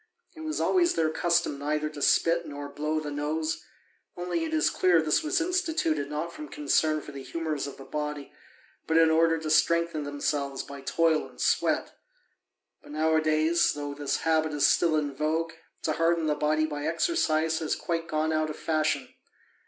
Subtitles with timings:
[0.35, 3.61] It was always their custom neither to spit nor blow the nose,
[4.17, 7.85] only it is clear this was instituted not from concern for the humours of the
[7.85, 8.33] body,
[8.87, 11.95] but in order to strengthen themselves by toil and sweat.
[12.81, 15.53] But nowadays, though this habit is still in vogue,
[15.83, 19.13] to harden the body by exercise has quite gone out of fashion.